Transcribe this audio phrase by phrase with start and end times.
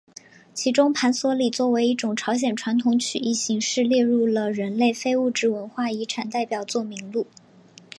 [0.55, 7.27] 其中盘索里作为一种朝鲜传统曲艺形式列入了人类非物质文化遗产代表作名录。